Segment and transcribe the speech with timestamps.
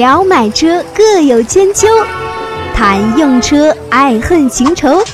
[0.00, 1.86] 聊买车各有千秋，
[2.74, 5.04] 谈用车爱恨情仇。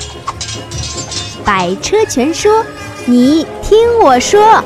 [1.44, 2.64] 百车全说，
[3.04, 4.62] 你听我说。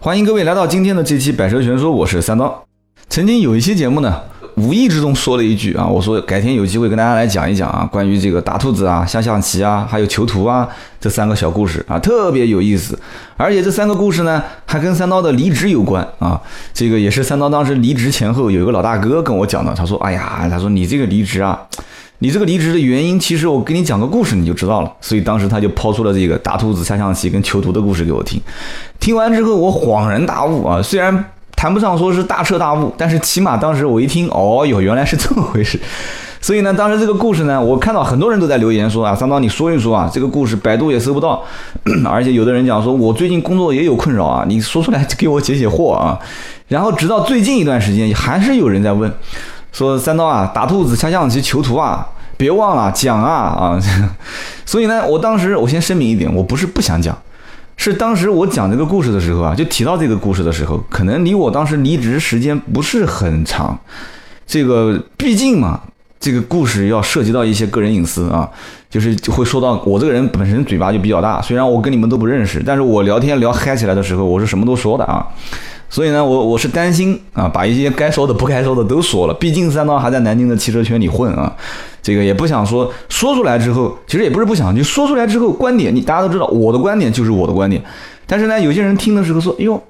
[0.00, 2.60] 欢迎各位来到今天的这期《百车全说》，我是三刀。
[3.08, 4.20] 曾经有一期节目呢。
[4.56, 10.66] 无意之中说了一句啊，我说改天有机会跟大家来讲一讲啊，关于这个打兔子啊、下象棋啊，还有囚徒啊
[10.98, 12.98] 这三个小故事啊，特别有意思。
[13.36, 16.40] 而且这三个故事呢，还跟三刀的离职有关啊。
[16.72, 21.60] 这个也是三刀当时离职前后有一个老大哥跟我讲的，他说：“哎呀，他说你这个离职啊，
[22.20, 28.40] 你这个离职的原因，其实我给你讲个故事你就知道了。”所以当时他就抛出了这个打兔子、下象棋跟囚徒的故事给我听。
[28.98, 31.26] 听完之后，我恍然大悟啊，虽然。
[31.56, 35.80] 谈不上说是大彻大悟，但是起码当时我一听，哦哟，原来是这么回事。
[36.38, 41.42] 所以呢，当时这个故事呢，我看到很多人都在留言说啊，三刀你说一说啊，这个故事百度也搜不到，
[42.06, 46.16] 而且有的人讲说我最近工作也有困扰啊，你说出来给我解解惑啊。
[46.68, 49.10] 然后直到最近一段时间，还是有人在问，
[49.72, 53.80] 说三刀啊，打兔子、下象棋、囚徒啊，别忘了讲啊啊。
[54.64, 57.16] 所以呢，我当时我先声明一点，我不是不想讲。
[57.76, 63.78] 是当时我讲这个故事的时候啊，就提到这个故事的时候，可能离我当时离职时间不是很长。
[64.46, 65.80] 这个毕竟嘛，
[66.18, 68.48] 这个故事要涉及到一些个人隐私啊，
[68.88, 71.40] 就是会说到我这个人本身嘴巴就比较大。
[71.42, 75.26] 虽然我跟你们都不认识，但是我聊天聊嗨起来的时候，我是什么都说的啊。
[75.88, 79.34] 所以呢，我我是担心啊，把一些该说的不该说的都说了。
[79.34, 81.54] 毕竟三刀还在南京的汽车圈里混啊。
[82.02, 87.82] 这个也不想说，说出来之后，其实也不是不想，就说出来之后，观点你大家都知道，我的观点就是我的观点。
[88.26, 89.82] 但是呢，有些人听的时候说，哎呦，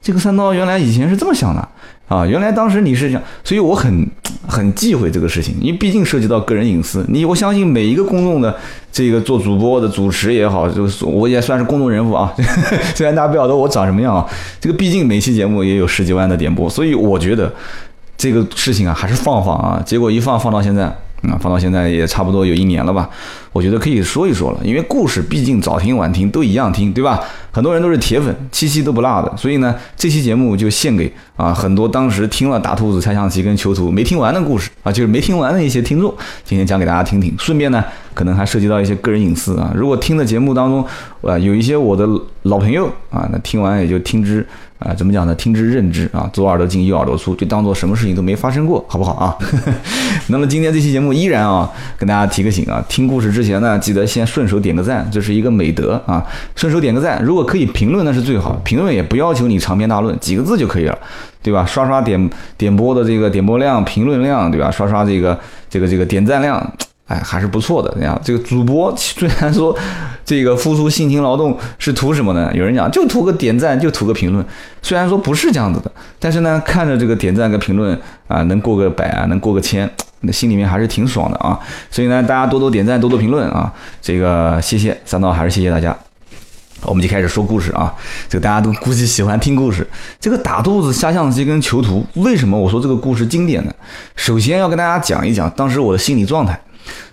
[0.00, 1.68] 这个三刀原来以前是这么想的
[2.06, 4.06] 啊，原来当时你是想，所以我很
[4.46, 7.04] 很忌讳这个事情，因为毕竟涉及到个人隐私。
[7.08, 8.54] 你我相信每一个公众的
[8.92, 12.32] 这个做主播的主持也好，就是我也算是公众人物啊，
[12.94, 14.26] 虽然大家不晓得我长什么样啊，
[14.60, 17.52] 这个毕竟每期节目也有十几万的点播，所以我觉得
[18.16, 19.82] 这个事情啊，还是放放啊。
[19.84, 20.94] 结果一放放到现在。
[21.30, 23.08] 啊，放到现在也差不多有一年了吧，
[23.52, 27.20] 我觉得可以说一说了，因为故事毕竟早听晚听都一样听，对吧？
[27.50, 36.12] 很多人都是铁粉，七七都不落的，所以呢，这期节目就献给啊很多当时听了打兔子、猜象棋跟囚徒没听完的故事啊，就是没听完的一些听众，
[36.44, 39.72] 今天讲给大家听听，顺便呢，可能还涉及到一些个人隐私啊。
[39.74, 40.84] 如果听的节目当中
[41.22, 42.08] 啊有一些我的
[42.42, 44.44] 老朋友啊，那听完也就听之。
[44.78, 45.34] 啊，怎么讲呢？
[45.34, 49.36] 听之任之啊，左耳朵进右耳朵出，就当做什么事情都没发生过，好不好啊？
[50.28, 56.24] 那么今天这期节目依然啊，跟大家提个醒啊，听故事之前呢，记得先顺手点个赞，这是一个美德啊。
[56.54, 60.98] 顺手点个赞，如果可以评论那是最好，评论也不要求你长篇大论，几个字就可以了，
[61.42, 61.64] 对吧？
[61.64, 64.70] 刷刷点点播的这个点播量、评论量，对吧？
[64.70, 65.38] 刷刷这个
[65.70, 66.60] 这个这个点赞量。
[67.06, 67.94] 哎，还是不错的。
[67.98, 69.76] 这样，这个主播 虽然说
[70.24, 72.50] 这个付出辛勤劳动是图什么呢？
[72.54, 74.44] 有人讲就图个点赞，就图个评论。
[74.80, 79.88] 虽然说不是这样子的，但是呢，看着这个点赞跟评论啊，能过个百啊，能过个千，
[80.20, 81.60] 那心里面还是挺爽的啊。
[81.90, 83.70] 所以呢，大家多多点赞，多多评论啊。
[84.00, 85.94] 这个谢谢三刀，还是谢谢大家。
[86.86, 87.94] 我们就开始说故事啊。
[88.30, 89.86] 这个大家都估计喜欢听故事。
[90.18, 93.74] 这个打肚子、下象棋跟囚徒，为什么我说这个故事经典呢？
[94.16, 96.58] 首先要跟大家讲一讲当时我的心理状态。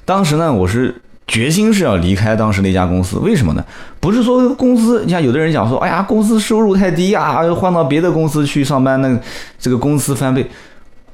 [0.05, 0.93] 当时呢，我是
[1.27, 3.63] 决心是要离开当时那家公司，为什么呢？
[3.99, 9.17] 不是说公司，你像有的人讲说，哎呀，公司收入太低啊，换到别的公司去上班，那
[9.59, 10.45] 这个公司翻倍，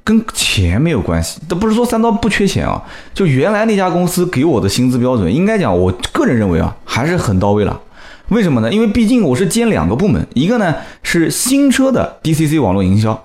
[0.03, 1.39] 跟钱没有关系。
[1.47, 2.81] 都不是说三刀不缺钱啊，
[3.13, 7.79] 就原来那家公司给我的薪资标准，应该讲，我个人认为啊，还是很到位了。
[8.29, 8.73] 为什么呢？
[8.73, 10.73] 因为毕竟我是兼两个部门，一个呢
[11.03, 13.21] 是新车的 DCC 网络营销，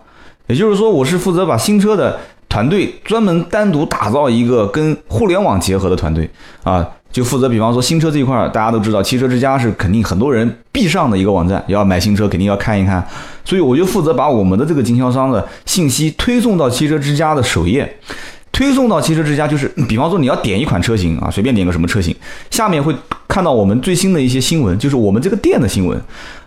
[0.48, 2.18] 也就是说，我是负责把新车的。
[2.52, 6.28] 团队专门单独打造一个跟互联网结合的团队
[6.62, 13.02] 啊，就负责，比方说新车这一块儿，大家都知道，汽车之家是肯定很多人必上的一个网站，要买新车肯定要看一看，
[13.42, 17.91] 所以我就负责把我们的这个经销商的信息推送到汽车之家的首页，
[18.52, 22.14] 推送到汽车之家，就是比方说你要点一款车型啊，随便点个什么车型，
[22.50, 22.94] 下面会
[23.28, 26.00] 看到我们最新的一些新闻，就是我们这个店的新闻。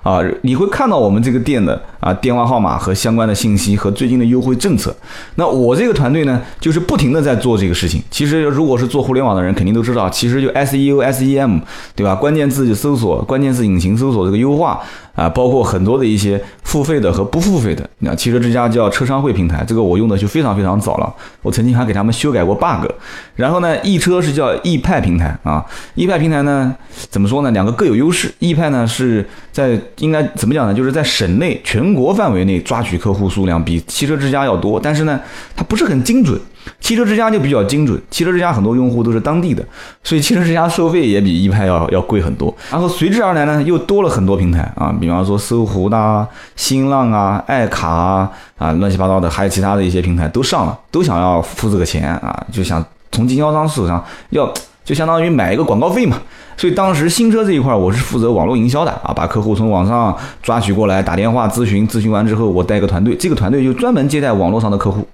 [0.03, 4.95] 啊，你会看到我们这个店的啊电话号码和相关的信息和最近的优惠政策。
[5.33, 7.99] 那我这个团队呢，就是不停的在做这个事情。
[8.11, 11.59] 其实如果是做互联网的人，肯定都知道，其实就 SEO、SEM，
[11.95, 12.13] 对吧？
[12.13, 14.79] 关键字就搜索，关键字引擎搜索这个优化
[15.15, 17.89] 啊，包括很多的一些付费的和不付费的。
[17.97, 21.11] 那汽车之家叫车商会平台，这个我用的就非常非常早了。
[21.41, 22.87] 我曾经还给他们修改过 bug。
[23.35, 26.74] 然后呢，易车是叫易派平台啊，易派平台呢
[27.09, 27.51] 怎么说呢？
[27.51, 28.33] 两个各有优势。
[28.39, 30.73] 易派呢是在应该怎么讲呢？
[30.73, 35.19] 就是在省内全国范围内抓取客户数量比汽车之家要多，但是呢，
[35.55, 36.39] 它不是很精准。
[36.79, 39.63] 汽车之家就比较精准，汽车之家很多用户都是当地的，
[40.03, 42.51] 所以汽车之家收费也比易派要要贵很多。
[42.71, 54.51] 然后随之而来呢，又多了很多平台啊，比方说搜狐的、新浪啊、爱卡啊啊，乱七八糟的，还有其他的一些平台都上了，都想要付这个钱啊，就想从经销商手上要，
[54.85, 56.17] 就相当于买一个广告费嘛。
[56.55, 65.05] 所以当时新车这一块，我是负责网络营销的啊，把客户从网上抓取过来，打电话咨询，咨询完之后我带个团队，这个团队就专门接待网络上的客户。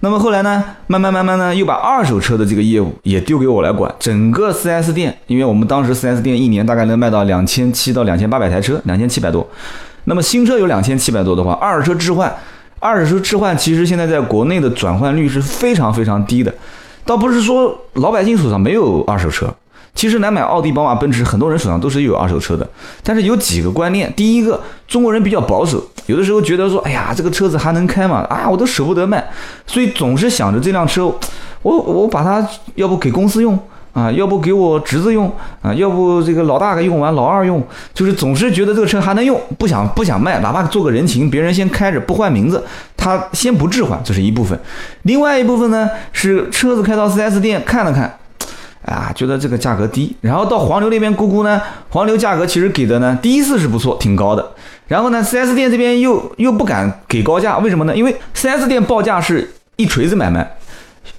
[0.00, 3.92] 那么后来呢，慢慢慢慢呢，又把二手车的这个业务也丢给我来管。
[3.98, 9.46] 整个 4S 店，因为我们当时 4S 店一年大概能卖到两千七到两千八百台车，两千七百多。
[10.04, 12.32] 那么新车有两千七百多的话，二手车置换，
[12.78, 16.54] 二手车置换其实现在在国内的转换率是非常非常低的，
[17.08, 19.46] 倒不是说老百姓手上没有二手车。
[19.94, 22.68] 其实来买奥迪、宝马、奔驰，很多人手上都是有二手车的。
[23.02, 28.18] 但是有几个观念，第一个，中国人比较保守，有的时候觉得说，哎呀，这个车子还能开嘛？
[28.28, 29.26] 啊，我都舍不得卖，
[29.66, 31.06] 所以总是想着这辆车，
[31.62, 33.58] 我我把它要不给公司用
[33.98, 35.28] 啊，要不给我侄子用
[35.60, 37.60] 啊，要不这个老大给用完，老二用，
[37.92, 42.62] 就是总是觉得这个车还能用，不想不想卖，哪怕做个人情，别人先开着不换名字，
[42.96, 44.56] 他先不置换，这是一部分。
[45.02, 48.16] 另外一部分呢，是车子开到 4S 店看了看。
[48.84, 51.60] 啊，觉得这个价格低，然后到黄牛那边估估呢，
[51.90, 54.52] 黄牛价格其实给的呢，第一次是不错，挺高的。
[54.86, 57.94] 然后呢，4S 店这边又又不敢给高价，为什么呢？
[57.94, 60.56] 因为 4S 店报价是一锤子买卖。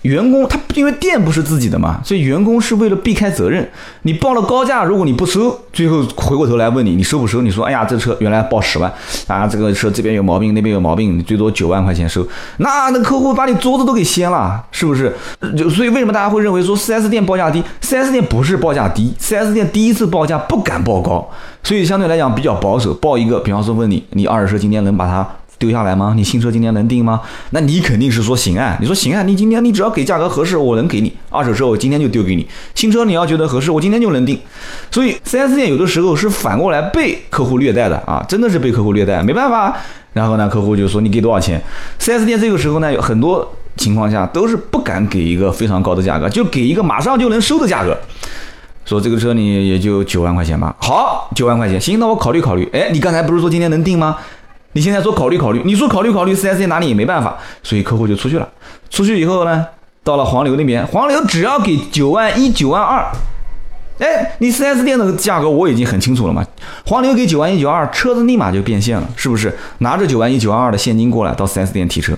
[0.04, 3.70] 员工他因为店不是自己的嘛，所以员工是为了避开责任。
[4.04, 7.42] 你报了高价，如果你不收，最后回过头来问你，你收不收？
[7.42, 8.92] 你说，哎呀，这车原来报十万，
[9.28, 12.26] 啊，这个车这边有毛病，那边有毛病，你最多九万块钱收，
[12.58, 15.14] 那那客户把你桌子都给掀了，是不是？
[15.58, 21.30] 就所以为什么大家会认为说 4S 店报价低？4S 店不是报价低，4S 店第一次报价不敢报高，
[21.64, 25.28] 所以相对来讲比较保守，报一个，比方说问你，你二手车今天能把它。
[25.60, 26.14] 丢下来吗？
[26.16, 27.22] 你新车今天能定吗？
[27.52, 28.78] 那你肯定是说行啊。
[28.80, 32.48] 你说行啊，你今天你只要给价格合适，我能给你二手车，我今天就丢给你。
[32.74, 34.40] 新车你要觉得合适，我今天就能定。
[34.90, 39.76] 所以 4S 店有的时候是反过来被客户虐待的啊，真的是被客户虐待，没办法。
[40.14, 41.62] 然后呢，客户就说你给多少钱
[42.00, 47.96] ？4S 店这个时候呢，有很多情况下都是不敢给一个非常高的价格，就给一个马上就能收的价格，
[48.86, 50.76] 说这个车你也就九万块钱吧。
[50.80, 52.68] 好，九万块钱，行，那我考虑考虑。
[52.74, 54.18] 哎，你刚才不是说今天能定吗？
[54.74, 58.48] 你现在说考虑考虑，你说考虑考虑，4S 店拿你也没办法，所以客户就出去了。
[58.90, 59.66] 出去以后呢，
[60.04, 63.06] 到了黄牛那边，黄牛只要给九万一、九万二，
[64.00, 66.46] 哎，你 4S 店的价格我已经很清楚了嘛。
[66.86, 69.54] 黄牛给九万一、九万二，车子立马就变现了，是不是？
[69.80, 72.18] 拿着九万一、九万二的现金过来到 4S 店提车，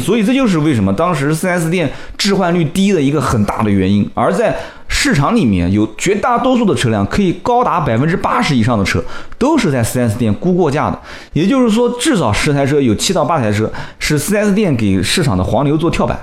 [0.00, 4.08] 所以这就是为什么当时 4S 店置换率低的一个很大的原因。
[4.14, 4.56] 而在
[4.88, 9.02] 市场里面有绝大多数的车辆，可以高达百分之八十以上的车，
[9.38, 10.98] 都是在 4S 店估过价的。
[11.32, 16.18] 也就是说，至少十台车有七到八台车是 4S 店给市场的黄牛做跳板。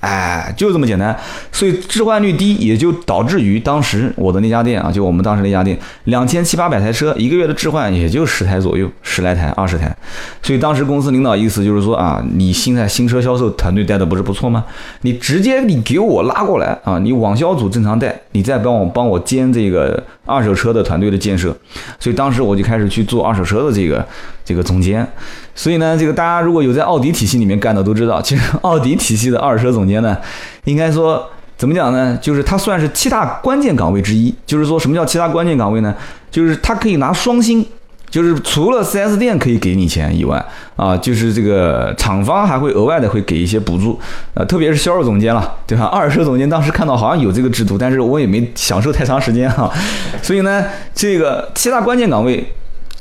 [0.00, 1.16] 哎，就这么简单，
[1.50, 9.94] 所以置换率低，也就导致于当时我的那家店啊，就我们当时那家店，两千七八百台车，一个月的置换也就十台左右，十来台、二十台。
[10.42, 14.64] 所以当时公司领导意思就是说啊，你现在新车销售团队带的不是不错吗？
[15.00, 21.56] 你直接你给我拉过来啊，你网销组正常带，你再帮我帮我兼这个二手车的团队的建设。
[21.98, 24.06] 所以当时我就开始去做二手车的这个
[24.44, 25.06] 这个总监。
[25.56, 30.16] 所以呢，这个大家如果有在奥迪体系里面干的都知道，其实奥迪体系的二手车总监呢，
[30.64, 31.26] 应该说
[31.56, 32.16] 怎么讲呢？
[32.20, 34.32] 就是他算是七大关键岗位之一。
[34.44, 35.94] 就是说什么叫七大关键岗位呢？
[36.30, 37.66] 就是他可以拿双薪，
[38.10, 40.44] 就是除了 4S 店可以给你钱以外，
[40.76, 43.98] 啊，就是这个厂方还会额外的会给一些补助，
[44.34, 45.86] 呃，特别是销售总监了，对吧？
[45.86, 49.72] 二手车总监当时看到好像有这个制度，但是我也没享受太长时间哈。
[50.20, 50.62] 所以呢，
[50.94, 52.52] 这个七大关键岗位。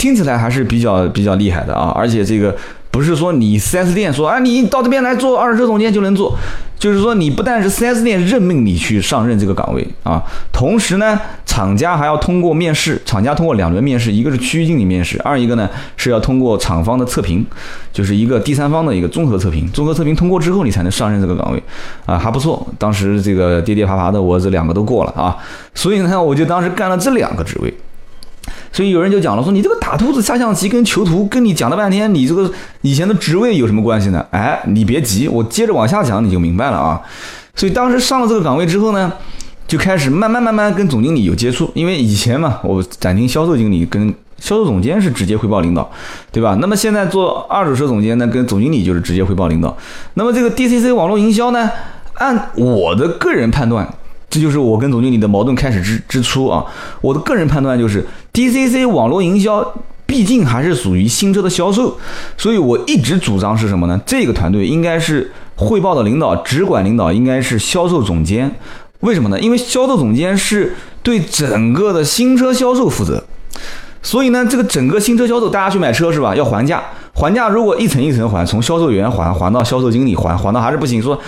[0.06, 2.56] 听起来还是比较比较厉害的啊，而且这个
[2.92, 6.38] 不是说你 4S 店说啊，你到这边来做二手车总监就能做，
[6.78, 10.22] 就是说你不但是 4S 店任命你去上任这个岗位啊，
[10.54, 17.44] 同时呢，厂家还要通过面试，厂家通过两轮面试，一个是区域经理面试，二一个呢是要通过厂方的测评，
[17.92, 21.64] 就是一个第三方的一个综合测评，综合测评通过之后你才能上任这个岗位
[22.06, 25.36] 啊，还不错，当时这个跌跌爬爬的我这两个都过了啊，
[25.74, 27.74] 所以呢，我就当时干了这两个职位。
[28.76, 32.52] 所以有人就讲了，说你这个打兔子下象棋跟囚徒，跟你讲了半天，你这个
[32.82, 34.26] 以前的职位有什么关系呢？
[34.32, 37.02] 哎，你别急，我接着往下讲，你就明白了啊。
[37.56, 39.10] 所以当时上了这个岗位之后呢，
[39.66, 45.90] 就开始慢慢慢慢跟总经理有接触，因为以前嘛，我展厅销售经理跟销售总监是直接汇报领导，
[46.34, 46.58] 对吧？
[46.60, 49.74] 那么现在做二手车总监呢，跟总经理就是直接汇报领导。
[50.16, 51.72] 那么这个 DCC 网络营销呢，
[52.16, 53.88] 按我的个人判断。
[54.28, 56.66] 这就是我跟总经理的矛盾开始之之初啊。
[57.00, 58.06] 我的个人判断就是
[58.36, 59.74] ，DCC 网络营销
[60.06, 61.98] 毕竟还是属于新车的销售，
[62.38, 64.00] 所以我一直主张是什么呢？
[64.06, 68.54] 这个团队应该是汇报的领导、直管领导应该是销售总监。
[69.00, 69.40] 为什么呢？
[69.40, 73.24] 因为销售总监是对整个的新车销售负责。
[74.02, 76.36] 所以呢，这个整个新车销售，大家去买车是吧？
[76.36, 81.20] 要还价，还价如果一层一层还，从销售员还还到销售经理还，还到还是不行，说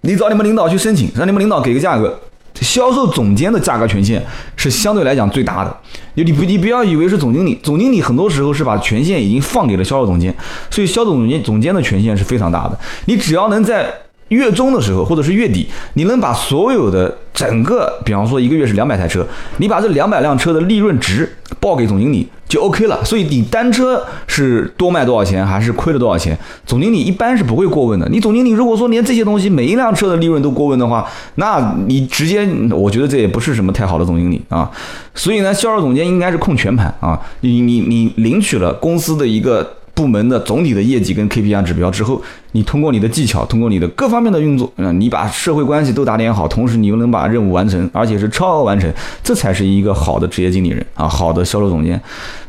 [0.00, 2.18] 你找你们领导去申请，让你们领导给个价格。
[2.60, 4.24] 销售总监的价格权限
[4.56, 5.76] 是相对来讲最大的。
[6.14, 10.34] 你不你不要以为是总经理，总经理很多时候是把权限已经放给了销售总监，
[10.70, 12.78] 所以销售总监总监的权限是非常大的。
[13.04, 13.92] 你只要能在
[14.28, 19.26] 月中的时候，或者是月底，你能把所有的整个，比方说一个月是两百台车，
[19.58, 23.04] 你把这两百辆车的利润值报给总经理就 OK 了。
[23.04, 28.08] 所以你单车是多卖多少钱，还是亏了多少钱，总经理一般是不会过问的。
[28.08, 31.06] 你总经理如果说连这些东西每一辆车的利润都过问的话，
[31.36, 34.68] 那你直接，我觉得这也不是什么太好的总经理啊。
[35.14, 37.20] 所以呢，销售总监应该是控全盘啊。
[37.42, 39.74] 你你你领取了公司的一个。
[39.96, 42.20] 部门的总体的业绩跟 KPI 指标之后，
[42.52, 48.92] 你通过你的技巧，通过你的各方面的运作，嗯，你把社会关系都打点好，同时你又能把任务完成，而且是超额完成，
[49.24, 51.98] 这才是一个好的职业经理人啊，好的销售总监。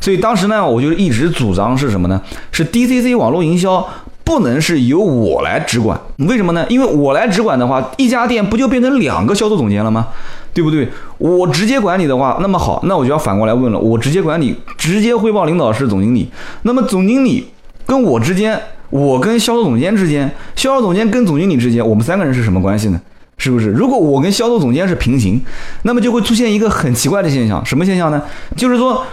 [0.02, 2.22] 所以当时呢，我就一直主张是什么呢？
[2.52, 3.88] 是 DCC 网络营销
[4.28, 6.66] 不能是由我来直管，为什么呢？
[6.68, 10.10] 因为我来直管的话，一家店不就变成两个销售总监了吗？
[10.54, 10.90] 对不对？
[11.18, 13.80] 我直接管理的话，那么好，那我就要反过来问了。
[13.80, 16.30] 我直接管理，直接汇报领导是总经理。
[16.64, 17.48] 那么总经理
[17.86, 23.00] 跟我之间，我跟销售总监之间，销售总监跟总经理之间，我们三个人是什么关系呢？
[23.38, 23.70] 是不是？
[23.72, 25.42] 如果我跟销售总监是平行，
[25.84, 27.66] 那么就会出现一个很奇怪的现象。
[27.66, 28.22] 什么现象呢？
[28.58, 29.06] 就是说，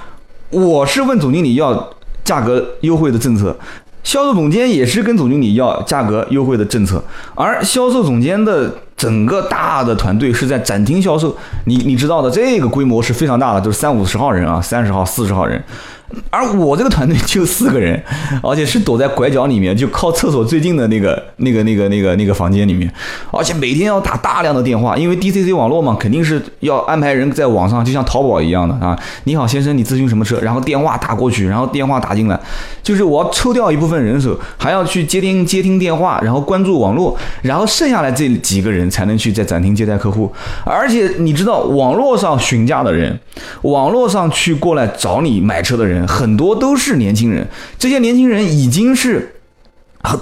[0.51, 1.91] 我是问总经理要
[2.25, 3.57] 价格优惠的政策。
[4.05, 7.03] 销售总监也是跟总经理要价格优惠的政策，
[7.35, 15.61] 而销售总监的整个大的团队是在展厅销售，你你知道的，这个规模是非常大的，就是三五十号人啊，三十号、四十号人。
[16.31, 18.01] 而我这个团队就四个人，
[18.43, 22.93] 而且是躲在拐角里面，就靠厕所最近的那个、那个、那个、那个、那个房间里面，
[23.33, 28.97] 而且每天要打大量的电话，因为 DCC 网络嘛，肯定是要安排人在网上，就像淘宝一样的啊。
[29.25, 30.39] 你好，先生，你咨询什么车？
[30.41, 32.39] 然后电话打过去，然后电话打进来，
[32.83, 40.31] 就是我要抽调一部分人手，还要去接听接听电话，然后关注网络，然后剩下来这几个人才能去在展厅接待客户。
[40.65, 43.19] 而且你知道，网络上询价的人，
[43.63, 45.94] 网络上去过来找你买车的人。
[46.07, 47.47] 很多都是年轻人，
[47.79, 49.37] 这些年轻人已经是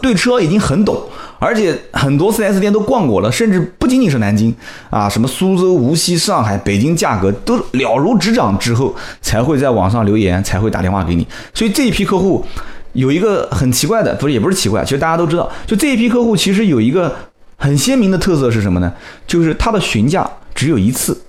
[0.00, 0.96] 对车已经很懂，
[1.38, 4.54] 而且很多 4S 店都逛过了，甚至不仅仅是南京
[4.90, 11.26] 啊，什么苏州、无锡、上海、北京，价格都了如指掌之后，才会在网上留言，才会打电话给你。
[11.52, 12.44] 所以这一批客户
[12.92, 17.14] 有一个很奇怪的，不是也不是奇怪，其实大家都知道，就这一批客户其实有一个
[17.56, 18.92] 很鲜明的特色是什么呢？
[19.26, 21.20] 就是他的询价只有一次。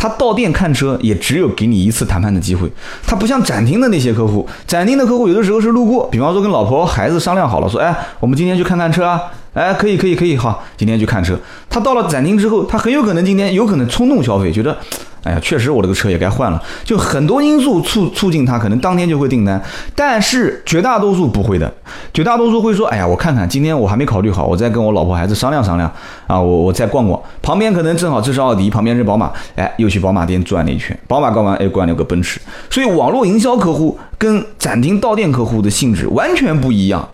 [0.00, 2.66] 他到店看车也只有给你一次谈判的机会，
[3.06, 9.20] 他不像展厅的那些客户，展厅的客户有的时候是路过，比方说跟老婆孩子商量好了，说，哎，我们今天去看看车啊，
[9.60, 11.38] 哎，可以可以可以，好，今天去看车。
[11.68, 14.74] 他到了展厅之后，他很有可能今天有可能冲动消费，觉得。
[15.22, 19.62] 哎呀，确实我这个车也该换了，就很多因素促促进他可能当天就会订单，
[19.94, 21.70] 但是绝大多数不会的，
[22.14, 25.92] 绝大多数会说，哎呀，我看看今天我还没考虑好，我再跟我老婆孩子商量商量
[26.26, 32.40] 啊，我我再逛逛，旁边可能正好这是奥迪，旁边是宝马，哎，又去宝马店转了一圈，宝马逛完，哎，逛了个奔驰，
[32.70, 37.06] 所以网络营销客户跟展厅到店客户的性质完全不一样，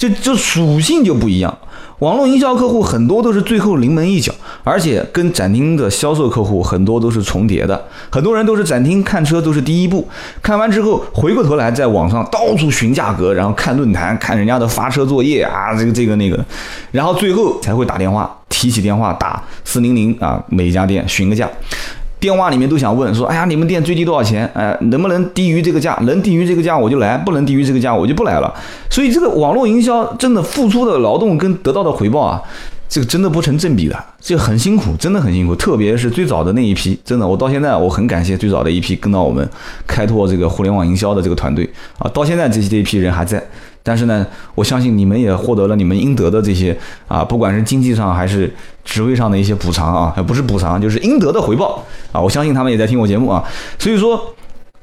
[0.00, 1.58] 就就属性就不一样。
[1.98, 4.32] 网络营销客户很多都是最后临门一脚，
[4.64, 7.78] 而且跟展厅的销售客户很多都是重叠的。
[8.08, 10.08] 很多人都是展厅看车都是第一步，
[10.40, 16.42] 看完之后回过头来在网上到处询价格，然后看论坛、看人家的发车作业啊，这个这个那个，
[16.90, 21.46] 然后最后才会打电话，提起电话打四零零啊，每一家店询个价。
[22.20, 24.48] 电话里面都想问说，哎呀，你们店最低多少钱？
[24.54, 25.98] 哎，能不能低于这个价？
[26.02, 28.54] 能低于这个价我就来，不能低于这个价我就不来了。
[28.90, 32.42] 所以这个网络营销真的付出的劳动跟得到的回报啊，
[32.88, 35.56] 这个真的不成正比的，这很辛苦，真的很辛苦。
[35.56, 39.48] 特别是最早的那一批，真的，我到现在我很感谢最早的一批跟到我们
[39.86, 43.42] 开拓这个互联网营销的这个团队啊，到现在这些这一批人还在。
[43.82, 46.76] 但是呢，我相信你们也获得了你们应得的这些
[47.08, 48.52] 啊，不管是经济上还是
[48.84, 52.20] 职位上的一些补偿啊，还不是补偿，就是应得的回报啊。
[52.20, 53.42] 我相信他们也在听我节目啊。
[53.78, 54.34] 所以说，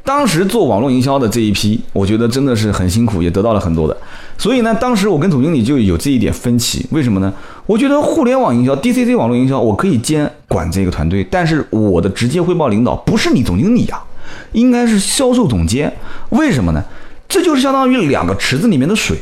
[0.03, 3.95] 当时做网络营销的这一批，我觉得真的是很辛苦，也得到了很多的。
[4.37, 6.85] 所以呢，当时我跟总经理就有这一点分歧。
[6.91, 7.33] 为什么呢？
[7.65, 14.03] 我觉得互联网营销 DCC 网络营销，我可以监管这个团队，但是我的直接汇报领导不是你总经理啊，
[14.53, 15.91] 应该是销售总监。
[16.29, 16.83] 为什么呢？
[17.27, 19.17] 这就是相当于两个池子里面的水。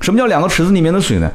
[0.00, 1.28] 什么叫两个池子里面的水呢？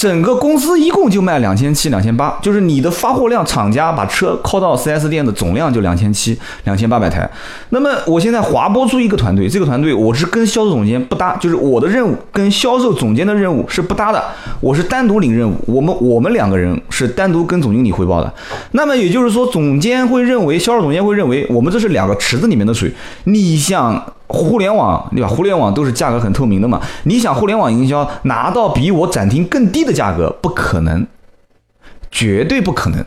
[0.00, 7.30] 整个公司一共就卖两千七、两千八，就是你的发货量，厂家把车靠到 4S 店的总量就两千七、两千八百台。
[7.68, 14.24] 那么我现在划拨出一个团队，这个团队我是跟销售总监不搭，就是我的任务跟销售总监的任务是不搭的，
[14.60, 18.34] 我是单独领任务，我们我们两个人是单独跟总经理汇报的。
[18.70, 22.90] 那么也就是说，总监会认为，销售总监会认为，我们这是两个池子里面的水，
[23.24, 24.02] 你想。
[24.32, 25.28] 互联网对吧？
[25.28, 26.80] 互联网都是价格很透明的嘛。
[27.04, 31.06] 你想互联网营销拿到比我展厅更低的价格，不可能，
[32.10, 33.04] 绝对不可能，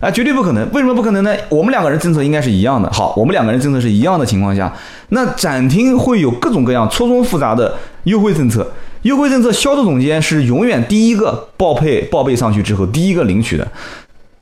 [0.00, 0.68] 啊，绝对不可能。
[0.72, 1.34] 为什么不可能呢？
[1.48, 2.90] 我们两个人政策应该是一样的。
[2.92, 4.72] 好，我们两个人政策是一样的情况下，
[5.10, 8.70] 那展厅会有各种各样错综复杂的优惠政策。
[9.02, 13.66] 优惠政策，销售总监是永远第一个报配报备上去之后，第一个领取的。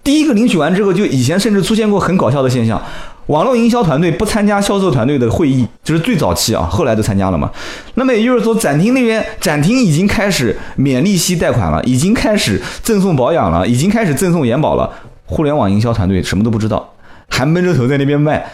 [0.03, 2.81] 第一个领取完之后，就以前甚至出现过很搞笑的现象。
[3.27, 7.51] 网络营销团队不参加销售团队的会议，就是最早期啊，后来都参加了嘛。
[7.95, 14.91] 那么也就是说，展厅那边展厅已经开始免利息贷款了，已经开始赠送保养了，已经开始赠送延保了。
[15.27, 16.93] 互联网营销团队什么都不知道，
[17.29, 18.47] 还闷着头在那边卖，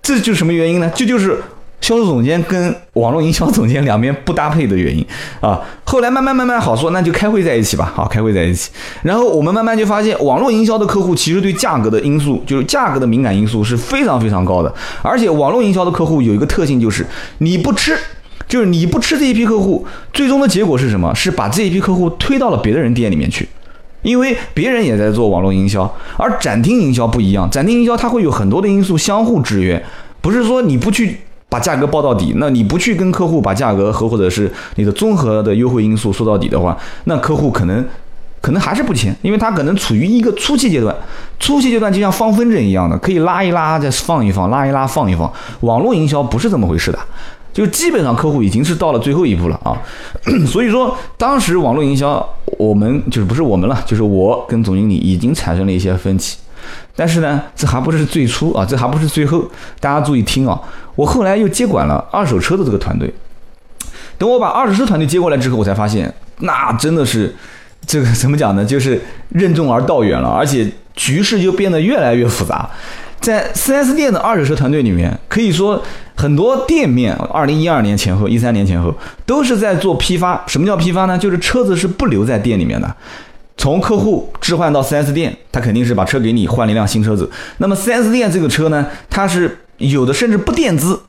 [0.00, 0.90] 这就是什么原因呢？
[0.94, 1.42] 这就是。
[1.86, 5.06] 销售总监跟网络营销总监两边不搭配的原因
[5.40, 8.72] 啊，后来慢慢慢慢好说，那就开会在一起吧，好开会在一起。
[9.02, 14.74] 然后我们慢慢就发现，网络营销的客户其实对价格的因素，就是价格的敏感因素是非常非常高的。
[15.00, 17.06] 而且网络营销的客户有一个特性，就是
[17.38, 17.96] 你不吃，
[18.48, 21.14] 就是你不吃这一批客户，最终的结果是什么？
[21.14, 23.48] 是把这一批客户推到了别的人店里面去，
[24.02, 29.80] 因为别人也在做网络营销，而展厅营销不一样，展厅营销它会有很多的因素相互制约，
[30.20, 31.18] 不是说你不去。
[31.48, 37.84] 把价格报到底，那你不去跟客户把价格和或者是你的综合的优惠因素说到底的话，那客户可能
[38.40, 40.94] 可能还是不签，因为他可能处于一个初期阶段，
[41.38, 45.32] 初期阶段就像放风筝一样的，可以拉一拉再放一放，拉一拉放一放。
[45.60, 46.98] 网络营销不是这么回事的，
[47.52, 49.76] 就基本上客户已经是到了最后一步了啊。
[50.46, 52.24] 所以说，当时网络营销
[52.58, 56.38] 我们就是不是我们了，就是我跟总经理已经产生了一些分歧。
[56.94, 59.44] 但是呢，这还不是最初啊，这还不是最后。
[59.80, 60.60] 大家注意听啊，
[60.94, 63.12] 我后来又接管了二手车的这个团队。
[64.18, 67.34] 等我把二手车团队接过来之后，我才发现，那真的是
[67.86, 68.64] 这个怎么讲呢？
[68.64, 72.68] 就是任重而道远了，而且局势就变得越来越复杂。
[73.20, 75.82] 在 4S 店的二手车团队里面，可以说
[76.14, 78.94] 很多店面，二零一二年前后、一三年前后，
[79.24, 80.42] 都是在做批发。
[80.46, 81.18] 什么叫批发呢？
[81.18, 82.96] 就是车子是不留在店里面的。
[83.56, 87.28] 从客户置换到 4S 店，他肯定是把车给你换了一辆新车子。
[87.58, 91.00] 那么 4S 店这个车呢，它是有的甚至不垫资，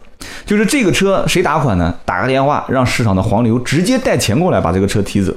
[0.46, 1.94] 就是这个车谁打款呢？
[2.06, 5.34] 打个电话让市场的黄牛直接带钱过来把这个车提走，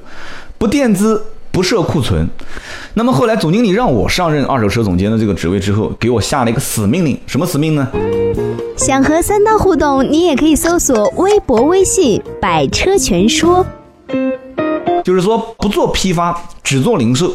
[0.57, 2.29] 不垫资不设库存。
[2.95, 7.89] 那么后来总经理让我上任二手车总监的这个职位之后，给我下了一个死命令，什么死命呢？
[8.77, 13.67] 想和三刀互动，你也可以搜索微博、微信“百车全说”。
[15.11, 17.33] 就是说不做批发，只做零售，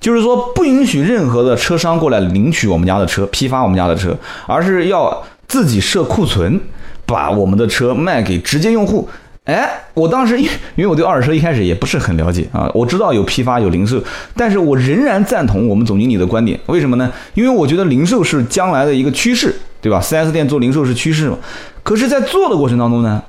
[0.00, 4.12] 就是说不允许任何的车商过来领取我们家的车，批发我们家的车，
[4.48, 6.60] 而是要自己设库存，
[7.06, 9.08] 把我们的车卖给直接用户。
[9.44, 14.02] 哎，我当时因 因为我对二手车一开始也不是很了解啊，我知道有批发有零售，
[14.36, 16.58] 但是我仍然赞同我们总经理的观点。
[16.66, 17.08] 为什么呢？
[17.34, 21.38] 因为我觉得零售是将来的一个趋势，对吧？4S 店做零售是趋势嘛。
[21.84, 23.22] 可是，在做的过程当中呢？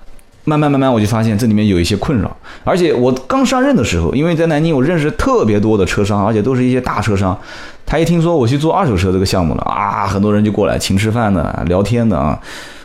[0.46, 7.38] 慢慢慢慢，我就发现这里面有一些困扰，而且我刚上任的时候，因为在南京，我认识特别多的车商，而且都是一些大车商。
[7.86, 12.38] 他一听说我去做二手车这个项目了啊，很多人就过来请吃饭的、聊天的啊，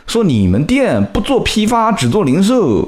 [0.07, 2.87] 说你们店不做批发，只做零售，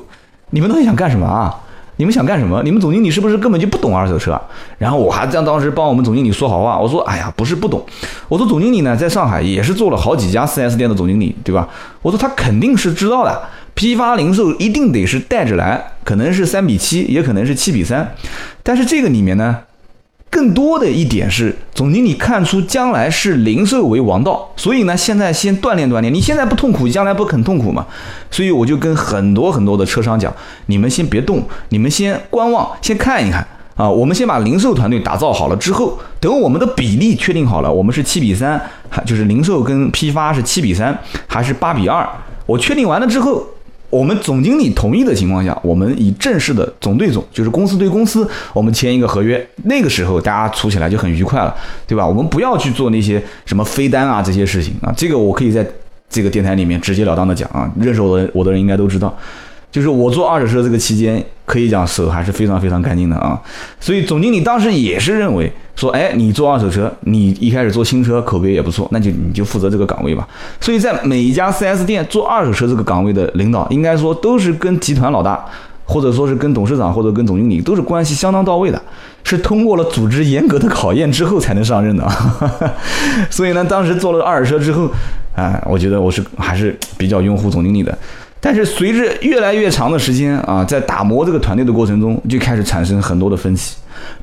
[0.51, 1.53] 你们到底想干什么啊？
[1.97, 2.63] 你们想干什么？
[2.63, 4.39] 你们总经理是不是根本就不懂二手车？
[4.77, 7.85] 然后我还在当时帮我们总经理说好话，我说：哎呀，不是不懂，
[8.27, 11.67] 我说总经理呢，在上海也是做了好几家 4S 店的总经理，对吧？
[12.01, 13.41] 我说他肯定是知道的。
[13.81, 18.13] 批发零售一定得是带着来，可能是三比七，也可能是七比三。
[18.61, 19.57] 但是这个里面呢，
[20.29, 26.13] 更多的一点是总经理看出将来是零售为王道，所以呢，现在先锻炼锻炼。
[26.13, 27.83] 你现在不痛苦，将来不肯痛苦嘛？
[28.29, 30.31] 所以我就跟很多很多的车商讲，
[30.67, 33.43] 你们先别动，你们先观望，先看一看
[33.75, 33.89] 啊。
[33.89, 42.07] 我们先把零售团队打造好了之后，等我们的比例确定好了，我们是七比三，还就是零售跟批发是七比三，还是八比二？
[42.45, 43.43] 我确定完了之后。
[43.91, 49.45] 我们总经理同意的情况下，我们以正式的总对总，就是公司对公司，我们签一个合约。
[49.65, 51.53] 那个时候大家处起来就很愉快了，
[51.85, 52.07] 对吧？
[52.07, 54.91] 我们不要去做那些什么飞单啊这些事情啊。
[54.95, 55.63] 这个我可以在
[56.09, 59.15] 这个电台里面直截了当的讲啊，认识我的我的人应该都知道。
[59.69, 63.37] 就是我做二手车这个期间，可以讲手还是非常非常干净的啊。
[63.77, 70.25] 所以总经理当时也是认为说，哎，你做二手车，你一开始做新车口碑也不错，那就你就负责这个岗位吧。
[70.61, 75.43] 所以在每一家 4S 店做二手车这个岗位的领导，应该说都是跟集团老大
[75.83, 78.81] 或者说是跟董事长或者跟总经理都是关系相当到位的，
[79.25, 82.07] 是通过了组织严格的考验之后才能上任的。
[83.29, 84.89] 所以呢，当时做了二手车之后，
[85.35, 87.97] 哎，我觉得我是还是比较拥护总经理的。
[88.41, 93.75] 但是随着越来越长的时间啊，在打磨这个团队的过程中，就开始产生很多的分歧。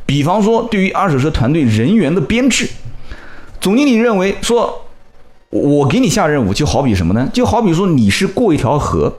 [0.05, 2.69] 比方说，对于二手车团队人员的编制，
[3.61, 4.83] 总经理认为说。
[5.51, 7.27] 我给你下任务，就好比什么呢？
[7.33, 9.11] 就好比说你是过一条河，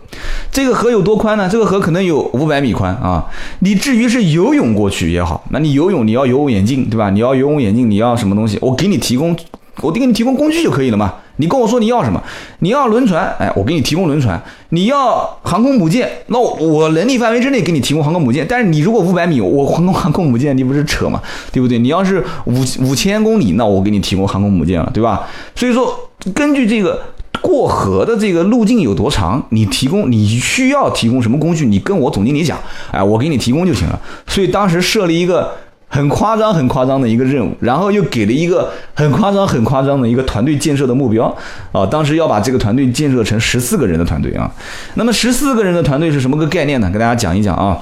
[0.51, 1.49] 这个河有多宽呢？
[1.51, 3.25] 这个河可能有五百米宽啊。
[3.61, 7.09] 你至于是游泳过去也好，那你游泳你要游泳眼镜对吧？
[7.09, 8.59] 你要游泳眼镜，你要什么东西？
[8.61, 9.35] 我给你提供，
[9.81, 11.15] 我给你提供工具就可以了嘛。
[11.39, 12.21] 你跟我说你要什么？
[12.59, 14.39] 你要轮船，哎，我给你提供轮船。
[14.71, 18.45] 你要航空母舰，那我能力范围之内给你提供航空母舰。
[18.47, 21.21] 但是你如果五百米，我航空航空母舰，你不是扯吗？
[21.53, 21.79] 对不对？
[21.79, 25.27] 你要是五五千公里，那我给你提供航空母舰了，对吧？
[25.55, 27.01] 所以说，根据这个
[27.41, 32.59] 过河的这个路径有多长，你提供你需要提供什么工具，你跟我总经理讲，
[32.91, 33.97] 哎，我给你提供就行了。
[34.27, 35.51] 所以当时设立一个。
[35.91, 41.25] 很夸张、很夸张的一个任务，然后又给了一个很夸张、很夸张的一个团队建设的目标
[41.71, 41.83] 啊！
[41.87, 44.49] 当时要把这个团队建设成十四个人的团队啊。
[44.93, 46.87] 那么十四个人的团队是什么个概念呢？
[46.91, 47.75] 跟大家讲一讲啊。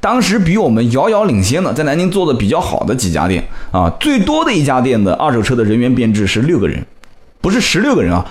[0.00, 6.84] 当时比我们遥遥领先的，在南京做的比较好的几家店啊，最多的一家店的二手车的人员编制是六个人，
[7.40, 8.26] 不是十六个人啊，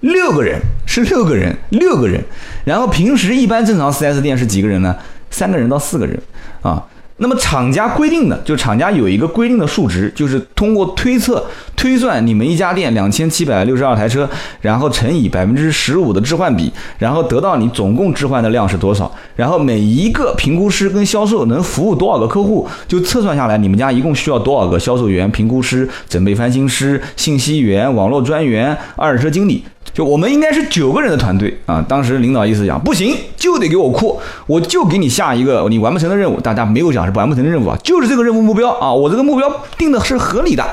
[0.00, 2.24] 六个人是六个人，六个人。
[2.64, 4.96] 然后平时一般正常 4S 店是几个人呢？
[5.30, 6.18] 三个人到四个人
[6.62, 6.82] 啊。
[7.18, 11.42] 那么厂家规定的，就厂家有一个规定的数值，就是通过推测
[11.74, 14.28] 推算你们一家店两千七百六十二台车，
[14.60, 29.64] 然后乘以百分之十五的置换比，然后得到你总共置换的量是多少，然后每一个评估师跟销售能服务多少个客户，就测算下来你们家一共需要多少个销售员、评估师、整备翻新师、信息员、网络专员、二手车经理。
[29.92, 36.40] 就我们应该是九个人的团队啊，当时领导意思讲，不行就得给我扩，我就给你下一个你完不成的任务。
[36.40, 40.64] 大家没有讲是完不成的任务啊，就是这个任务目标啊，我这个目标定的是合理的。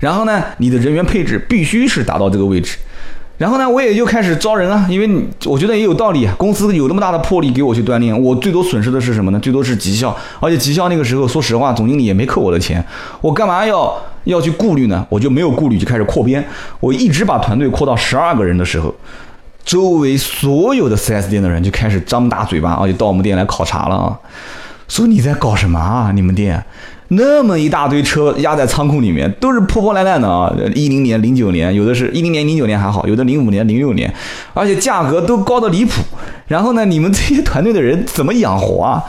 [0.00, 2.78] 然后呢，你的人员配置必须是达到这个位置。
[3.38, 5.08] 然后呢，我也就开始招人啊，因为
[5.46, 9.38] 我觉得也有道理，公司有那么大的魄力给我去锻炼，我最多损失的是什么呢？
[9.40, 12.84] 最多是绩效，而且绩效那个时候，说实话，总经理也没扣我的钱，
[13.20, 15.06] 我干嘛要要去顾虑呢？
[15.08, 16.44] 我就没有顾虑，就开始扩编，
[16.80, 18.94] 我一直把团队扩到十二个人的时候，
[19.64, 24.18] 周围所有的 4S 店的人就开始张大嘴巴，啊，就到我们店来考察了啊，
[24.88, 26.12] 说你在搞什么啊？
[26.14, 26.64] 你们店？
[27.14, 30.50] 那么一大堆车压在仓库里面，都是破破烂烂的啊！
[30.74, 34.10] 一零年、零九年，有的是一零年、零九年还好，有的零五年、零六年，
[34.54, 36.02] 而且价格都高的离谱。
[36.46, 39.04] 然后呢，你们这些团队的人怎么养活啊？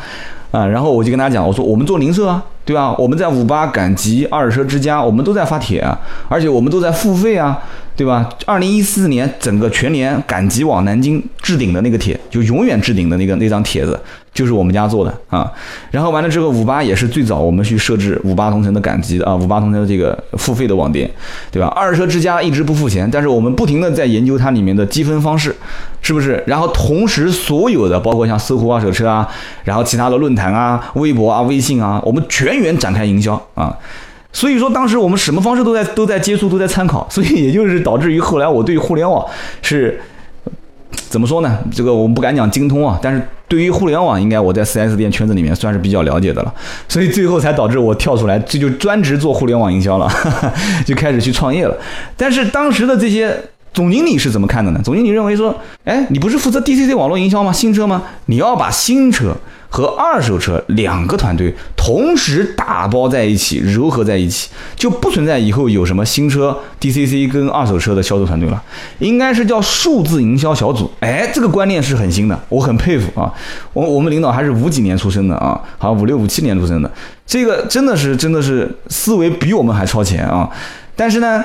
[0.54, 2.94] 啊，然后我就跟他讲，我说我们做零售啊，对吧？
[3.00, 7.58] 我们在五八、赶集、二手车之家，我们都在发帖啊，而且我们都在付费啊，
[7.96, 8.30] 对吧？
[8.46, 14.00] 二零一四年整个全年赶集网南京置顶的那个帖，就永远置顶的那个那张帖子。
[14.34, 15.52] 就是我们家做的啊，
[15.92, 21.08] 然后完了之后，五八也是最早我们去设置五八同城的赶集的啊，五八同城的这个付费的网店，
[21.52, 21.68] 对吧？
[21.70, 25.56] 二手车之家一直不付钱，但是我们不停的在研究它里面的积分方式，
[26.02, 26.44] 是不是？
[26.48, 29.28] 然后同时所有的包括像搜狐二手车啊，
[29.66, 33.78] 然后其他的论坛啊、微博啊、微信啊，我们全员展开营销啊。
[34.32, 39.24] 所以说当时我们什么方式都在都在接触都在参考，所以也就是导致于后来我对互联网
[39.62, 40.02] 是。
[41.14, 41.60] 怎么说呢？
[41.72, 46.52] 这个我们不敢讲精通啊，但是对于互联网，应该我在 4S 店圈子里面算是比较了解的了，
[46.90, 50.12] 所以最后才导致我跳出来，这就专职做互联网营销了，
[50.84, 51.78] 就开始去创业了。
[52.18, 53.40] 但是当时的这些
[53.74, 54.80] 总经理是怎么看的呢？
[54.84, 57.52] 总经理认为说，哎，你不是负责 DCC 网络营销吗？
[57.52, 58.04] 新车吗？
[58.28, 59.36] 你要把新车。
[59.74, 68.64] 和二手车两个团队同时打包在一起，糅合在一起，就不存在以后有什么新车 DCC 跟二手车的销售团队了，
[69.00, 70.92] 应该是叫数字营销小组。
[71.00, 73.34] 哎，这个观念是很新的，我很佩服啊。
[73.74, 76.92] 我我们领导还是五几年出生的啊，好像五六五七年出生的，
[77.26, 80.48] 这个真的是真的是思维比我们还超前啊。
[80.96, 81.44] 但是呢。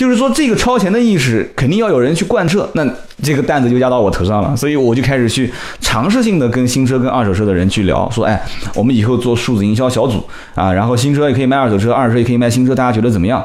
[0.00, 2.82] 就是说，这个超前的意识肯定要有人去贯彻，那
[3.22, 8.42] 这个担子就压到我头上了，所以我就开始去尝试性的跟新车、跟二手车的人去聊，说，哎，
[8.74, 13.44] 我们以后做数字营销小组啊，然后新车也可以卖二手车，二手车也可以卖新车，大家觉得怎么样？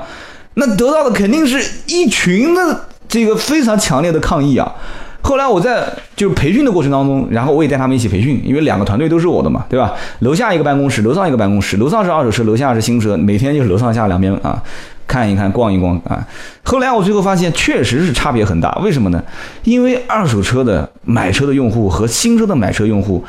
[0.53, 4.73] 那得到的肯定是一群的这个非常强烈的抗议啊。
[5.23, 9.93] 后来我在就培训的过程当中，然后我也带他们一起培训，因为两个团队都是我的嘛，对吧？
[10.19, 14.63] 楼下一个办公室，楼上一个办公室，楼上是二手车，楼下是新车，每天就是楼上下两边啊。
[15.07, 16.25] 看一看，逛一逛啊！
[16.63, 18.73] 后来我最后发现，确实是差别很大。
[18.83, 19.23] 为什么呢？
[19.63, 23.23] 因为二手车的买车的用户和新车的买车用户，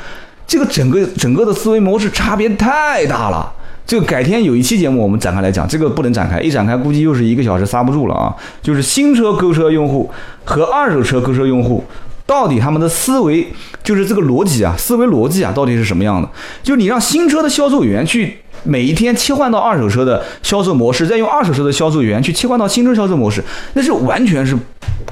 [0.47, 3.53] 这个整个整个的思维模式差别太大了。
[3.85, 8.35] 这个改天有一期节目我们展开来讲，这个不能展开，一展开估计又是一个小时刹不住了啊！
[8.61, 10.11] 就是新车购车用户
[10.43, 11.81] 和二手车购车用户
[12.25, 13.47] 到底他们的思维
[13.83, 16.27] 就是这个逻辑啊，思维逻辑啊，到底是什么样的？
[16.61, 23.43] 就你让新车的销售员去每一天切换到二手车的销售模式，再用二手车的销售员去切换到新车销售模式，
[23.73, 24.57] 那是完全是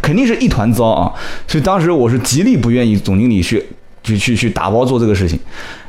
[0.02, 1.12] 肯定是一团糟啊！
[1.48, 3.66] 所以当时我是极力不愿意总经理去。
[4.06, 5.40] 去去去打包做这个事情，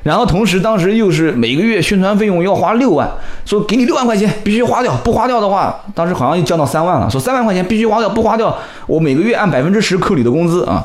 [0.02, 3.06] 然后同时当时又是每个月宣传费用要花六万，
[3.44, 10.82] 说给你六万块钱必须花掉，不花掉的话，当时好像又降到三万了，说三万块钱必须花掉，不花掉我每个月按百分之十扣你的工资啊。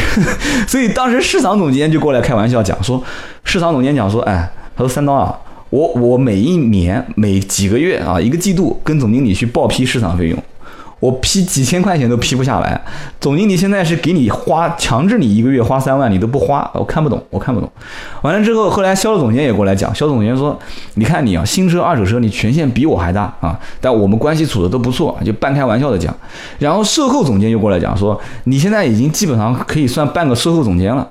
[0.66, 3.04] 所以当时市场总监就过来开玩笑讲说，
[3.44, 5.38] 市场总监讲说，哎，他说三刀啊，
[5.74, 10.40] 我我每一年每几个月啊一个季度跟总经理去报批市场费用。
[11.00, 12.80] 我批几千块钱都批不下来，
[13.24, 17.66] 总经理现在是给你花，强制你一个月花三万，你都不花，我看不懂，我看不懂。
[18.20, 20.58] 完了之后，后来销售总监也过来讲，销售总监说
[20.96, 26.14] ：“你看你啊，新车、二手车，你权限比我还大啊，但我们关系处的都不错，就半开玩笑的讲。”
[26.60, 31.08] 然后售后总监又过来讲说：“你现在已经基本上可以算半个售后总监了。”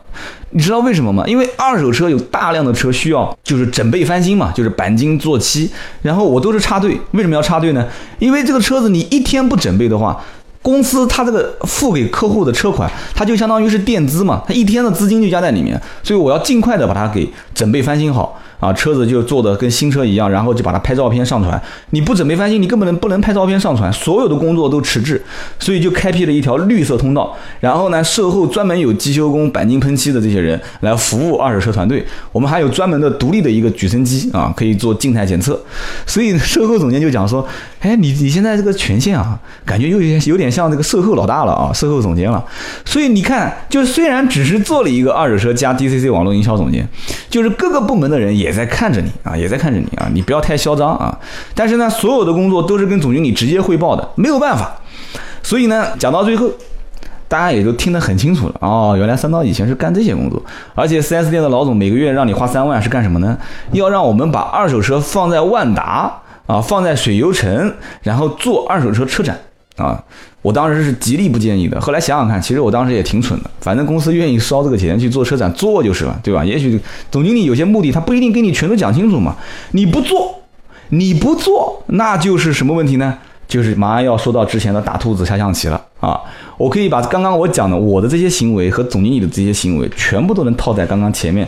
[0.52, 1.24] 你知道为什么吗？
[1.26, 5.68] 因为二手车有大量的车需要就是整备翻新嘛，就是钣金做漆，
[6.04, 6.96] 然后我都是插队。
[7.14, 7.88] 为什么要插队呢？
[8.20, 10.24] 因为这个车子你一天不整备的话，
[10.64, 18.40] 公司他这个付给客户的车款，他就相当于是垫资嘛，他一天的资金就压在里面，所以我要尽快的把它给整备翻新好。
[18.60, 21.62] 啊，车子就做的跟新车一样，然后就把它拍照片上传。
[21.90, 25.22] 你不准备翻新，你根本不能拍照片上传，所有的工作都迟滞，
[25.60, 27.36] 所以就开辟了一条绿色通道。
[27.60, 32.06] 然后呢，售后专门有机修工、钣金喷漆的这些人来服务二手车团队。
[32.32, 35.62] 我们还有专门的独立的一个举升机啊，可以做静态检测。
[36.06, 37.46] 所以售后总监就讲说
[37.82, 42.42] ：“哎，你你现在这个权限啊，感觉有点有点像这个售后老大了啊，售后总监了。”
[42.86, 46.88] 所以你看，就虽然只是做了一个二手车加 DCC 网络营销总监，
[47.30, 48.43] 就是各个部门的人也。
[48.44, 51.18] 也在看着你啊，也在看着你啊，你不要太嚣张啊。
[51.56, 54.76] 但是呢，所有的工作都是跟总经理直接汇报的，没有办法。
[55.42, 56.50] 所以呢，讲到最后，
[57.30, 58.96] 大家也都听得很清楚了哦。
[58.98, 60.42] 原来三刀以前是干这些工作，
[60.76, 63.38] 而且 4S 店的老总每个月让你花三万是干什么呢？
[63.72, 66.12] 要让我们把二手车放在万达
[66.46, 69.40] 啊，放在水游城，然后做二手车车展
[69.76, 70.04] 啊。
[70.42, 71.80] 我当时是极力不建议的。
[71.80, 73.50] 后来想想看，其实我当时也挺蠢的。
[73.62, 76.44] 反正公司愿意烧这个钱去做车展，做就是了，对吧？
[76.44, 79.36] 也许总经理有些目的，他不一定跟你全都讲清楚嘛。
[79.72, 80.42] 你不做，
[80.90, 83.18] 你不做，那就是什么问题呢？
[83.48, 86.20] 就是马上要说到之前的打兔子下象棋了啊！
[86.58, 91.48] 我可以把刚刚我讲的我的这些行为和总经理的这些行为，全部都能套在刚刚前面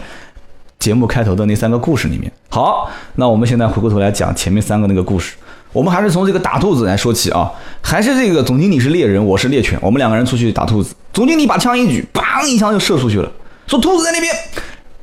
[0.77, 2.31] 节目开头的那三个故事里面。
[2.49, 5.35] 好，那我们现在回过头来讲前面三个那个故事。
[5.75, 10.95] 我们还是从这个打兔子来说起啊，还是这个总经理是猎人，我是猎犬，我们两个人出去打兔子。
[11.11, 13.29] 总经理把枪一举，砰一枪就射出去了，
[13.67, 14.33] 说兔子在那边。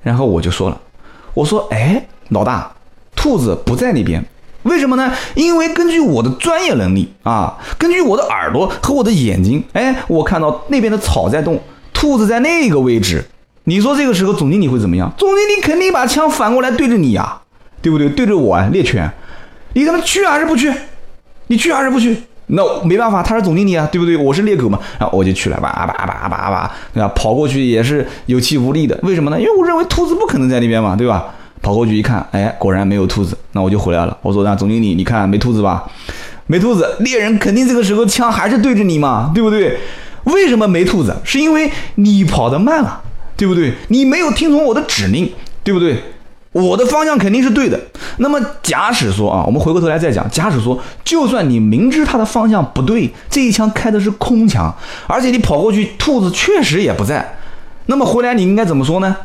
[0.03, 0.81] 然后我就说了，
[1.35, 2.73] 我说哎，老大，
[3.15, 4.25] 兔子不在那边，
[4.63, 5.13] 为什么呢？
[5.35, 11.61] 因为根据我的专业能力啊，根据我的耳朵和我的眼睛，哎，我看到那边的草在动，
[11.93, 13.23] 兔子在那个位置。
[13.65, 15.13] 你说这个时候总经理会怎么样？
[15.19, 17.43] 总经理肯定把枪反过来对着你呀，
[17.83, 18.09] 对不对？
[18.09, 19.13] 对着我啊猎犬。
[19.75, 20.73] 你他妈去还是不去？
[21.49, 22.17] 你去还是不去？
[22.47, 24.17] 那没办法，他是总经理啊，对不对？
[24.17, 27.09] 我是猎狗嘛，然后我就去了，叭叭叭叭叭，对吧？
[27.15, 29.39] 跑过去也是有气无力的，为什么呢？
[29.39, 31.27] 因为我认为兔子不可能在那边嘛，对吧？
[31.63, 34.19] 跑过去一看，哎，果然没有兔子，那我就回来了。
[34.21, 35.85] 我说那总经理，你看没兔子吧？
[36.49, 39.79] 没兔子，猎人肯定这个时候枪还是对着你嘛，对不对？
[40.25, 41.17] 为什么没兔子？
[41.25, 43.01] 是因为你跑得慢了，
[43.37, 43.73] 对不对？
[43.89, 45.33] 你没有听从我的指令，
[45.63, 46.03] 对不对？
[46.53, 47.81] 我的方向肯定是对的。
[48.19, 54.75] 那么，假使说啊，我们回过头来再讲，假使说，就算你明知它的方向不对，这一枪开的是空枪，
[55.07, 57.37] 而且你跑过去，兔子确实也不在，
[57.87, 59.17] 那么回来你应该怎么说呢？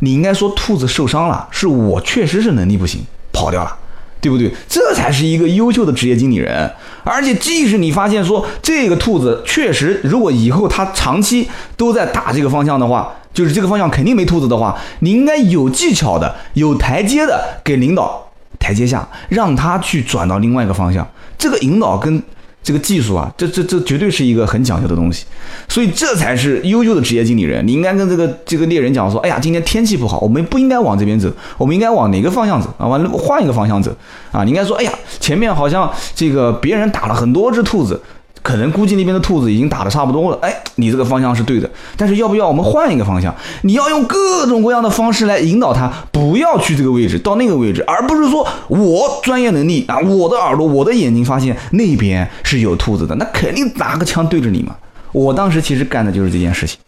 [0.00, 3.76] 你应该说兔子受伤了，是我确实是能力不行，跑掉了，
[4.20, 4.50] 对不对？
[4.68, 6.70] 这才是一个优秀的职业经理人。
[7.04, 18.26] 而且，即使你发现说这个兔子确实，如果以后它长期都在打这个方向的话，就是这个方向肯定没兔子的话，你应该有技巧的、有台阶的给领导
[18.58, 21.06] 台阶下，让他去转到另外一个方向。
[21.36, 22.22] 这个引导跟
[22.62, 25.26] 这个技术啊，这这这绝对是一个很讲究的东西。
[25.68, 27.64] 所以这才是优秀的职业经理人。
[27.66, 32.86] 你应该跟这个这个猎人讲说：“哎呀，今天天气不好，我们不应该往这边走，我们应该往哪个方向走啊？
[32.86, 33.94] 完了换一个方向走
[34.32, 34.42] 啊！
[34.44, 38.00] 你应该说：哎呀，前面好像这个别人打了很多只兔子。”
[38.46, 43.34] 可能估计那边的兔子已经打的差不多了，哎，你这个方向是对的，但是要不要我们换一个方向？
[43.62, 54.76] 你要用各种各样的方式来引导他，不要去这个位置，到那个位置，而不是说我专业能力啊，我的耳朵，我的眼睛发现那边是有兔子的，那肯定拿个枪对着你嘛。
[55.10, 56.78] 我当时其实干的就是这件事情，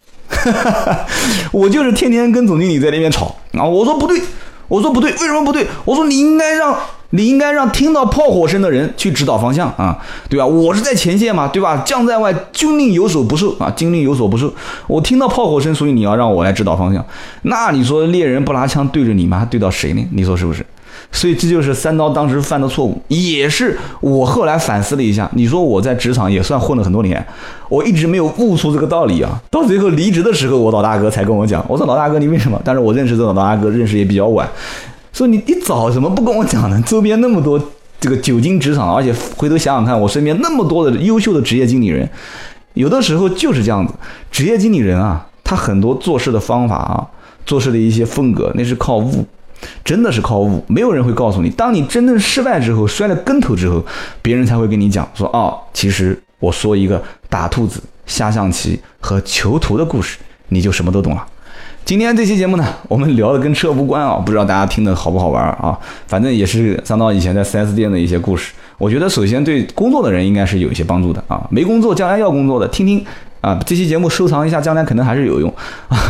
[1.51, 4.21] 我就是天天跟总经理在那边吵啊，我说不对，
[4.69, 5.67] 我说不对，为什么不对？
[5.85, 6.79] 我说你应该让
[7.11, 10.47] 你应该让听到炮火声的人去指导方向啊，对吧？
[10.47, 11.83] 我是在前线嘛，对吧？
[11.87, 14.53] 将在外，军令有所不受啊，军令有所不受。
[14.87, 17.05] 我听到炮火声，所以你要让我来指导方向。
[17.43, 19.47] 那你说猎人不拿枪对着你吗？
[19.51, 20.07] 对到谁呢？
[20.13, 20.65] 你说是不是？
[21.11, 25.27] 所以这就是三刀当时犯的错误，也是我后来反思了一下。
[25.33, 27.25] 你说我在职场也算混了很多年，
[27.71, 29.41] 我一直没有悟出这个道理啊。
[29.51, 32.61] 到最后离职的时候，我老大哥才跟我讲，我说老大哥你为什么？
[32.63, 34.47] 但是我认识这老大哥认识也比较晚。
[35.13, 36.83] 说你你早怎么不跟我讲呢？
[36.87, 37.61] 周边那么多
[38.01, 42.09] 这个久经职场，而且回头想想看，我身边那么多的优秀的职业经理人，
[42.75, 43.93] 有的时候就是这样子。
[44.31, 47.07] 职业经理人啊，他很多做事的方法啊，
[47.45, 49.27] 做事的一些风格，那是靠悟，
[49.85, 50.63] 真的是靠悟。
[50.69, 53.85] 没有人会告诉你，当你真正失败之后，摔了跟头之后，
[54.23, 60.19] 别人才会跟你讲说，哦，其实我说一个打兔子、下象棋和囚徒的故事，
[60.51, 61.27] 你就什么都懂了。
[61.89, 65.75] 今天这期节目呢，我们聊的跟车无关啊，不知道大家听的好不好玩啊？
[66.07, 68.53] 反正也是三刀以前在 4S 店的一些故事。
[68.77, 73.03] 我觉得首先对工作的人应该是有一些帮助的啊，没工作将来要工作的，听听
[73.41, 75.51] 啊，这期节目收藏一下，将来可能还是有用。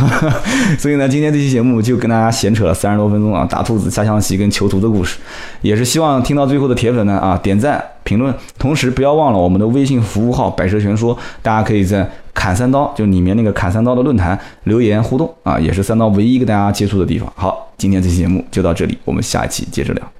[0.77, 5.17] 所以呢，今天这期节目就跟大家闲扯了三十多分钟啊，大兔子、下象棋跟囚徒的故事，
[5.61, 12.05] 也是希望听到最后的铁粉呢啊点赞评论，同时不要忘了我们的微信服务号“百蛇全说”，大家可以在。
[12.39, 17.29] 砍三刀就里面那个砍三刀的论坛留言互动啊，也是三刀唯一跟大家接触的地方。
[17.35, 20.11] 好，今天这期节目就到这里，我们下一期接着聊。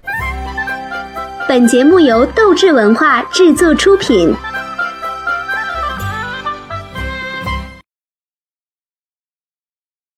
[1.48, 4.36] 本节目由斗志文化制作出品。